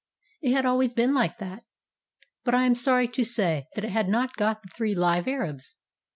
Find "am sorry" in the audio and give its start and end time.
2.65-3.07